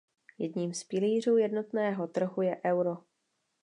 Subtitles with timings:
[0.37, 2.97] Jedním z pilířů jednotného trhu je euro.